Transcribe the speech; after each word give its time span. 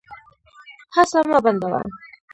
هڅه 0.95 1.19
مه 1.29 1.39
بندوه. 1.43 1.79